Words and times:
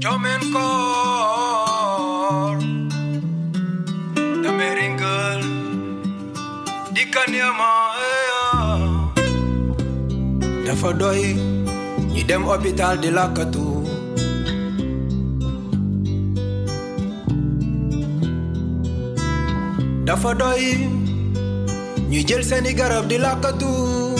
Yo 0.00 0.18
menkor 0.18 0.60
Da 4.42 4.50
meringel 4.58 5.42
Di 6.94 7.04
kanyama 7.10 7.72
Dafa 10.66 10.92
doy 10.94 11.34
ñi 12.12 12.22
dem 12.28 12.42
hospital 12.44 12.96
di 13.02 13.10
lakatu 13.10 13.82
ya 13.82 13.92
Dafa 20.06 20.34
doy 20.34 20.64
ñi 22.10 22.20
jël 22.28 22.42
seeni 22.44 22.72
garab 22.74 23.08
di 23.08 23.16
lakatu 23.18 24.11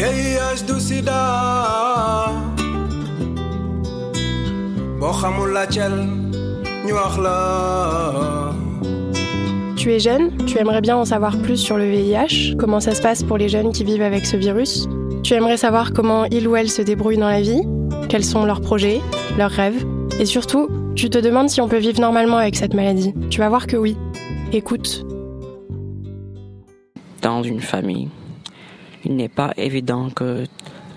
VIH 0.00 0.64
du 0.66 0.80
sida 0.80 1.20
boo 4.98 5.12
xamul 5.20 5.52
la 5.52 5.64
cel 5.70 5.92
ñu 6.86 6.92
wax 6.94 7.18
la 7.18 8.54
Tu 9.76 9.92
es 9.92 9.98
jeune, 10.00 10.38
tu 10.46 10.56
aimerais 10.58 10.80
bien 10.80 10.96
en 10.96 11.04
savoir 11.04 11.36
plus 11.36 11.58
sur 11.58 11.76
le 11.76 11.84
VIH, 11.84 12.56
comment 12.58 12.80
ça 12.80 12.94
se 12.94 13.02
passe 13.02 13.22
pour 13.22 13.36
les 13.36 13.50
jeunes 13.50 13.72
qui 13.72 13.84
vivent 13.84 14.00
avec 14.00 14.24
ce 14.24 14.38
virus. 14.38 14.88
Tu 15.22 15.34
aimerais 15.34 15.58
savoir 15.58 15.92
comment 15.92 16.24
ils 16.24 16.48
ou 16.48 16.56
elles 16.56 16.70
se 16.70 16.80
débrouillent 16.80 17.18
dans 17.18 17.28
la 17.28 17.42
vie, 17.42 17.60
quels 18.08 18.24
sont 18.24 18.46
leurs 18.46 18.62
projets, 18.62 19.02
leurs 19.36 19.50
rêves. 19.50 19.84
Et 20.18 20.24
surtout, 20.24 20.68
tu 20.96 21.10
te 21.10 21.18
demandes 21.18 21.50
si 21.50 21.60
on 21.60 21.68
peut 21.68 21.76
vivre 21.78 22.00
normalement 22.00 22.38
avec 22.38 22.56
cette 22.56 22.72
maladie. 22.72 23.12
Tu 23.28 23.38
vas 23.40 23.50
voir 23.50 23.66
que 23.66 23.76
oui. 23.76 23.98
Écoute. 24.52 25.04
Dans 27.20 27.42
une 27.42 27.60
famille, 27.60 28.08
il 29.04 29.16
n'est 29.16 29.28
pas 29.28 29.52
évident 29.56 30.10
que 30.10 30.44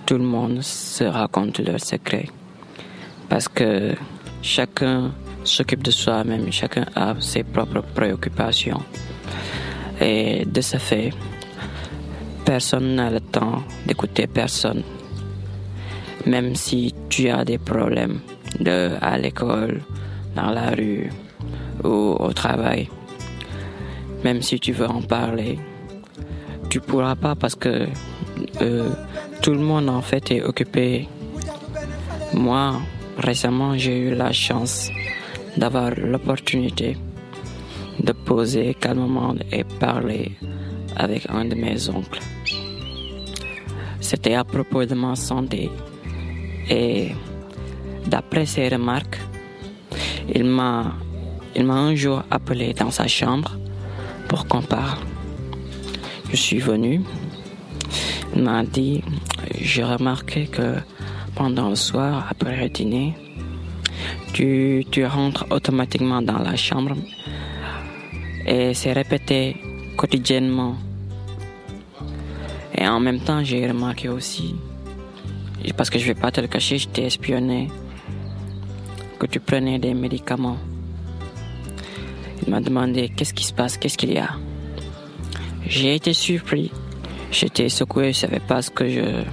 tout 0.05 0.17
le 0.17 0.23
monde 0.23 0.61
se 0.61 1.03
raconte 1.03 1.59
leurs 1.59 1.79
secrets. 1.79 2.29
Parce 3.29 3.47
que 3.47 3.95
chacun 4.41 5.11
s'occupe 5.43 5.83
de 5.83 5.91
soi-même, 5.91 6.51
chacun 6.51 6.85
a 6.95 7.15
ses 7.19 7.43
propres 7.43 7.81
préoccupations. 7.81 8.81
Et 10.01 10.45
de 10.45 10.61
ce 10.61 10.77
fait, 10.77 11.11
personne 12.45 12.95
n'a 12.95 13.09
le 13.09 13.21
temps 13.21 13.63
d'écouter 13.85 14.27
personne. 14.27 14.83
Même 16.25 16.55
si 16.55 16.93
tu 17.09 17.29
as 17.29 17.45
des 17.45 17.57
problèmes 17.57 18.19
de, 18.59 18.91
à 19.01 19.17
l'école, 19.17 19.81
dans 20.35 20.49
la 20.49 20.71
rue 20.71 21.09
ou 21.83 22.15
au 22.19 22.33
travail, 22.33 22.89
même 24.23 24.41
si 24.41 24.59
tu 24.59 24.71
veux 24.71 24.87
en 24.87 25.01
parler, 25.01 25.59
tu 26.73 26.79
pourras 26.79 27.15
pas 27.15 27.35
parce 27.35 27.53
que 27.53 27.87
euh, 28.63 28.89
tout 29.43 29.51
le 29.51 29.59
monde 29.59 29.89
en 29.89 30.01
fait 30.01 30.31
est 30.31 30.41
occupé. 30.41 31.07
Moi, 32.33 32.81
récemment, 33.15 33.77
j'ai 33.77 33.95
eu 33.99 34.15
la 34.15 34.31
chance 34.31 34.89
d'avoir 35.55 35.91
l'opportunité 35.95 36.97
de 37.99 38.11
poser 38.11 38.73
calmement 38.73 39.35
et 39.51 39.63
parler 39.63 40.31
avec 40.95 41.29
un 41.29 41.45
de 41.45 41.53
mes 41.53 41.89
oncles. 41.89 42.21
C'était 43.99 44.33
à 44.33 44.43
propos 44.43 44.83
de 44.85 44.95
ma 44.95 45.15
santé 45.15 45.69
et 46.71 47.11
d'après 48.07 48.47
ses 48.47 48.67
remarques, 48.67 49.19
il 50.33 50.45
m'a 50.45 50.95
il 51.55 51.65
m'a 51.67 51.75
un 51.75 51.93
jour 51.93 52.23
appelé 52.31 52.73
dans 52.73 52.89
sa 52.89 53.05
chambre 53.05 53.51
pour 54.27 54.47
qu'on 54.47 54.63
parle. 54.63 55.12
Je 56.33 56.37
suis 56.39 56.57
venu. 56.57 57.01
Il 58.35 58.41
m'a 58.41 58.63
dit, 58.63 59.03
j'ai 59.61 59.83
remarqué 59.83 60.47
que 60.47 60.77
pendant 61.35 61.69
le 61.69 61.75
soir, 61.75 62.25
après 62.27 62.59
le 62.59 62.69
dîner, 62.69 63.13
tu, 64.33 64.83
tu 64.89 65.05
rentres 65.05 65.45
automatiquement 65.51 66.23
dans 66.23 66.39
la 66.39 66.55
chambre 66.55 66.95
et 68.47 68.73
c'est 68.73 68.93
répété 68.93 69.57
quotidiennement. 69.95 70.75
Et 72.75 72.87
en 72.87 72.99
même 72.99 73.19
temps, 73.19 73.43
j'ai 73.43 73.67
remarqué 73.67 74.09
aussi, 74.09 74.55
parce 75.77 75.91
que 75.91 75.99
je 75.99 76.07
vais 76.07 76.15
pas 76.15 76.31
te 76.31 76.41
le 76.41 76.47
cacher, 76.47 76.79
je 76.79 76.87
t'ai 76.87 77.05
espionné, 77.05 77.69
que 79.19 79.27
tu 79.27 79.39
prenais 79.39 79.77
des 79.77 79.93
médicaments. 79.93 80.57
Il 82.41 82.49
m'a 82.49 82.59
demandé 82.59 83.09
qu'est-ce 83.15 83.35
qui 83.35 83.45
se 83.45 83.53
passe, 83.53 83.77
qu'est-ce 83.77 83.99
qu'il 83.99 84.13
y 84.13 84.17
a? 84.17 84.31
J'ai 85.67 85.95
été 85.95 86.13
surpris. 86.13 86.71
J'étais 87.31 87.69
secoué, 87.69 88.13
je 88.13 88.19
savais 88.19 88.39
pas 88.39 88.61
ce 88.61 88.69
que 88.69 88.87
je. 88.87 89.23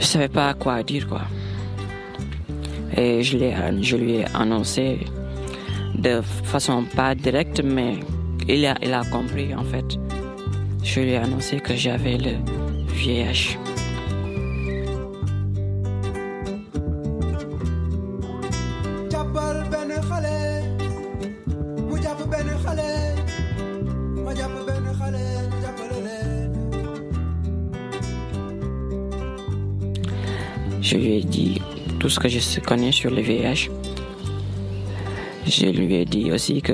Je 0.00 0.04
savais 0.04 0.28
pas 0.28 0.54
quoi 0.54 0.82
dire, 0.82 1.08
quoi. 1.08 1.22
Et 2.96 3.22
je, 3.22 3.38
je 3.80 3.96
lui 3.96 4.14
ai 4.14 4.24
annoncé 4.34 5.00
de 5.96 6.20
façon 6.44 6.84
pas 6.96 7.14
directe, 7.14 7.62
mais 7.62 8.00
il 8.48 8.64
a, 8.66 8.76
il 8.82 8.92
a 8.92 9.04
compris 9.04 9.54
en 9.54 9.64
fait. 9.64 9.84
Je 10.82 11.00
lui 11.00 11.10
ai 11.10 11.16
annoncé 11.16 11.60
que 11.60 11.74
j'avais 11.74 12.16
le 12.16 12.36
VIH. 12.94 13.58
Je 30.90 30.96
lui 30.96 31.16
ai 31.16 31.20
dit 31.22 31.60
tout 32.00 32.08
ce 32.08 32.18
que 32.18 32.28
je 32.28 32.60
connais 32.60 32.92
sur 32.92 33.10
le 33.10 33.20
VIH. 33.20 33.68
Je 35.46 35.66
lui 35.66 35.96
ai 35.96 36.06
dit 36.06 36.32
aussi 36.32 36.62
que 36.62 36.72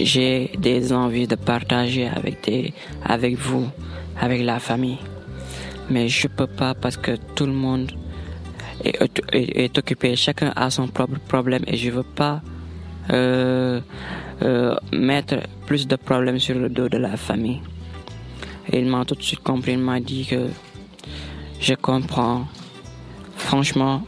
j'ai 0.00 0.50
des 0.58 0.94
envies 0.94 1.26
de 1.26 1.34
partager 1.34 2.08
avec, 2.08 2.42
des, 2.44 2.72
avec 3.04 3.36
vous, 3.36 3.68
avec 4.18 4.40
la 4.40 4.58
famille. 4.58 4.96
Mais 5.90 6.08
je 6.08 6.26
peux 6.26 6.46
pas 6.46 6.72
parce 6.74 6.96
que 6.96 7.16
tout 7.34 7.44
le 7.44 7.52
monde 7.52 7.92
est, 8.82 9.76
occupé. 9.76 10.16
Chacun 10.16 10.54
a 10.56 10.70
son 10.70 10.88
propre 10.88 11.18
problème 11.28 11.64
et 11.66 11.76
je 11.76 11.90
veux 11.90 12.08
pas 12.22 12.40
euh, 13.10 13.78
euh, 14.40 14.74
mettre 14.90 15.36
plus 15.66 15.86
de 15.86 15.96
problèmes 15.96 16.38
sur 16.38 16.58
le 16.58 16.70
dos 16.70 16.88
de 16.88 16.96
la 16.96 17.18
famille. 17.18 17.60
Il 18.72 18.86
m'a 18.86 19.04
tout 19.04 19.16
de 19.16 19.22
suite 19.22 19.40
compris. 19.40 19.72
Il 19.72 19.80
m'a 19.80 20.00
dit 20.00 20.24
que 20.24 20.46
je 21.60 21.74
comprends. 21.74 22.46
Franchement, 23.48 24.02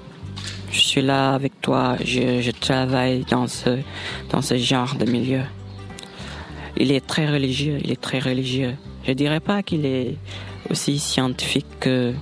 je 0.70 0.80
suis 0.80 1.00
là 1.00 1.32
avec 1.32 1.62
toi, 1.62 1.96
je, 2.04 2.50
travaille 2.50 3.24
dans 3.30 3.46
ce, 3.46 4.56
genre 4.58 4.96
de 4.96 5.10
milieu. 5.10 5.40
Il 6.76 6.92
est 6.92 7.06
très 7.06 7.26
religieux, 7.26 7.78
il 7.82 7.90
est 7.90 8.00
très 8.02 8.18
religieux. 8.18 8.76
Je 9.06 9.12
dirais 9.12 9.40
pas 9.40 9.62
qu'il 9.62 9.86
est 9.86 10.16
aussi 10.68 10.98
scientifique 10.98 11.64
que 11.80 12.12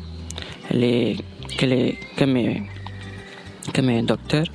les, 0.70 1.16
que 1.58 1.66
les, 1.66 1.98
que 2.16 2.22
mes, 2.22 2.62
que 3.74 4.00
docteurs, 4.02 4.46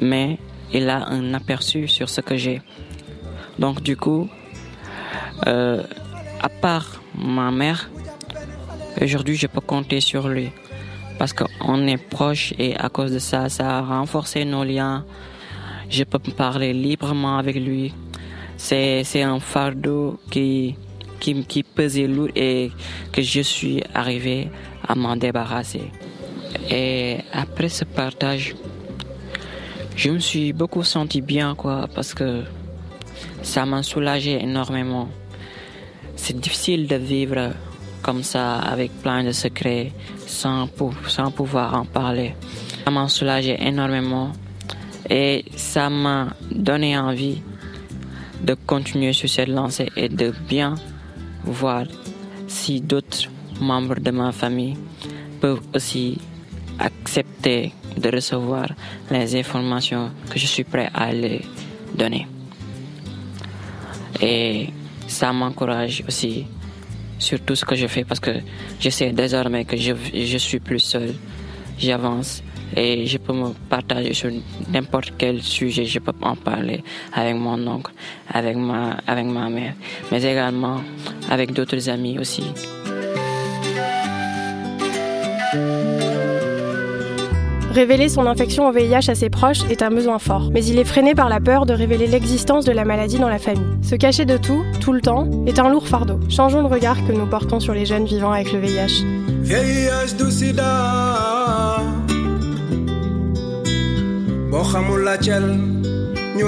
mais 0.00 0.38
il 0.72 0.88
a 0.88 1.08
un 1.08 1.34
aperçu 1.34 1.88
sur 1.88 2.08
ce 2.08 2.20
que 2.20 2.36
j'ai. 2.36 2.62
Donc 3.58 3.82
du 3.82 3.96
coup, 3.96 4.28
euh, 5.48 5.82
à 6.40 6.48
part 6.48 7.02
ma 7.16 7.50
mère, 7.50 7.90
aujourd'hui 9.00 9.34
je 9.34 9.48
peux 9.48 9.60
compter 9.60 9.98
sur 9.98 10.28
lui 10.28 10.52
parce 11.22 11.34
qu'on 11.34 11.86
est 11.86 11.98
proche 11.98 12.52
et 12.58 12.74
à 12.76 12.88
cause 12.88 13.12
de 13.12 13.20
ça, 13.20 13.48
ça 13.48 13.78
a 13.78 13.80
renforcé 13.80 14.44
nos 14.44 14.64
liens. 14.64 15.04
Je 15.88 16.02
peux 16.02 16.18
parler 16.18 16.72
librement 16.72 17.38
avec 17.38 17.54
lui. 17.54 17.94
C'est, 18.56 19.22
un 19.22 19.38
fardeau 19.38 20.18
qui, 20.32 20.74
qui, 21.20 21.44
qui 21.44 21.62
pesait 21.62 22.08
lourd 22.08 22.30
et 22.34 22.72
que 23.12 23.22
je 23.22 23.40
suis 23.40 23.84
arrivé 23.94 24.50
à 24.88 24.96
m'en 24.96 25.14
débarrasser. 25.14 25.92
Et 26.68 27.18
après 27.32 27.68
ce 27.68 27.84
partage, 27.84 28.56
je 29.94 30.10
me 30.10 30.18
suis 30.18 30.52
beaucoup 30.52 30.82
senti 30.82 31.20
bien, 31.20 31.54
quoi, 31.54 31.86
parce 31.94 32.14
que 32.14 32.42
ça 33.42 33.64
m'a 33.64 33.84
soulagé 33.84 34.42
énormément. 34.42 35.08
C'est 36.16 36.40
difficile 36.40 36.88
de 36.88 36.96
vivre 36.96 37.52
comme 38.02 38.22
ça, 38.22 38.56
avec 38.58 38.90
plein 39.02 39.24
de 39.24 39.32
secrets, 39.32 39.92
sans, 40.26 40.68
pouvoir 41.34 41.74
en 41.74 41.84
parler. 41.84 42.34
Ça 42.84 42.90
m'a 42.90 43.08
soulagé 43.08 43.56
énormément 43.60 44.32
et 45.08 45.44
ça 45.56 45.88
m'a 45.88 46.34
donné 46.50 46.98
envie 46.98 47.42
de 48.42 48.54
continuer 48.54 49.12
sur 49.12 49.28
cette 49.28 49.48
lancée 49.48 49.88
et 49.96 50.08
de 50.08 50.32
bien 50.48 50.74
voir 51.44 51.84
si 52.48 52.80
d'autres 52.80 53.28
membres 53.60 54.00
de 54.00 54.10
ma 54.10 54.32
famille 54.32 54.76
peuvent 55.40 55.62
aussi 55.74 56.18
accepter 56.78 57.72
de 57.96 58.08
recevoir 58.10 58.68
les 59.10 59.36
informations 59.36 60.10
que 60.30 60.38
je 60.38 60.46
suis 60.46 60.64
prêt 60.64 60.90
à 60.92 61.12
les 61.12 61.42
donner. 61.94 62.26
Et 64.20 64.70
ça 65.06 65.32
m'encourage 65.32 66.04
aussi 66.08 66.46
sur 67.22 67.40
tout 67.40 67.54
ce 67.54 67.64
que 67.64 67.76
je 67.76 67.86
fais 67.86 68.04
parce 68.04 68.20
que 68.20 68.32
je 68.80 68.90
sais 68.90 69.10
désormais 69.12 69.64
que 69.64 69.76
je, 69.76 69.92
je 70.12 70.38
suis 70.38 70.60
plus 70.60 70.80
seul. 70.80 71.14
J'avance 71.78 72.42
et 72.76 73.06
je 73.06 73.18
peux 73.18 73.32
me 73.32 73.50
partager 73.68 74.12
sur 74.14 74.30
n'importe 74.72 75.12
quel 75.18 75.42
sujet, 75.42 75.84
je 75.84 75.98
peux 75.98 76.12
en 76.20 76.36
parler 76.36 76.82
avec 77.12 77.36
mon 77.36 77.66
oncle, 77.66 77.92
avec 78.28 78.56
ma, 78.56 78.98
avec 79.06 79.26
ma 79.26 79.48
mère, 79.48 79.74
mais 80.10 80.22
également 80.22 80.80
avec 81.30 81.52
d'autres 81.52 81.88
amis 81.88 82.18
aussi. 82.18 82.44
Révéler 87.72 88.10
son 88.10 88.26
infection 88.26 88.68
au 88.68 88.72
VIH 88.72 89.08
à 89.08 89.14
ses 89.14 89.30
proches 89.30 89.64
est 89.70 89.80
un 89.80 89.88
besoin 89.88 90.18
fort, 90.18 90.50
mais 90.52 90.62
il 90.62 90.78
est 90.78 90.84
freiné 90.84 91.14
par 91.14 91.30
la 91.30 91.40
peur 91.40 91.64
de 91.64 91.72
révéler 91.72 92.06
l'existence 92.06 92.66
de 92.66 92.72
la 92.72 92.84
maladie 92.84 93.18
dans 93.18 93.30
la 93.30 93.38
famille. 93.38 93.64
Se 93.80 93.94
cacher 93.94 94.26
de 94.26 94.36
tout, 94.36 94.62
tout 94.82 94.92
le 94.92 95.00
temps, 95.00 95.26
est 95.46 95.58
un 95.58 95.70
lourd 95.70 95.88
fardeau. 95.88 96.20
Changeons 96.28 96.60
le 96.60 96.66
regard 96.66 96.98
que 97.06 97.12
nous 97.12 97.24
portons 97.24 97.60
sur 97.60 97.72
les 97.72 97.86
jeunes 97.86 98.04
vivant 98.04 98.30
avec 98.30 98.52
le 98.52 98.58
VIH. 98.58 99.06
VIH 99.40 100.16
du 100.22 100.30
sida 100.30 101.78
xamul 104.50 105.02
la 105.02 105.16
ñu 105.16 106.44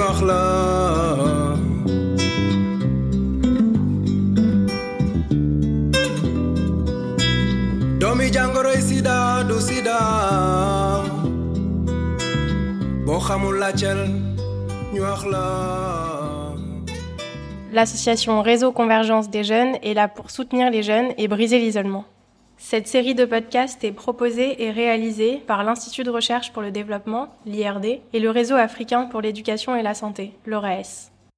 sida 8.81 9.43
du 9.47 9.59
sida 9.61 11.04
L'association 17.71 18.41
Réseau 18.41 18.73
Convergence 18.73 19.29
des 19.29 19.45
jeunes 19.45 19.77
est 19.83 19.93
là 19.93 20.09
pour 20.09 20.31
soutenir 20.31 20.69
les 20.69 20.83
jeunes 20.83 21.13
et 21.17 21.29
briser 21.29 21.57
l'isolement. 21.57 22.03
Cette 22.57 22.89
série 22.89 23.15
de 23.15 23.23
podcasts 23.23 23.85
est 23.85 23.93
proposée 23.93 24.63
et 24.63 24.69
réalisée 24.69 25.41
par 25.47 25.63
l'Institut 25.63 26.03
de 26.03 26.09
recherche 26.09 26.51
pour 26.51 26.61
le 26.61 26.71
développement, 26.71 27.29
l'IRD, 27.45 28.01
et 28.11 28.19
le 28.19 28.29
Réseau 28.29 28.55
africain 28.55 29.03
pour 29.05 29.21
l'éducation 29.21 29.77
et 29.77 29.81
la 29.81 29.93
santé, 29.93 30.33
l'ORAS. 30.45 31.14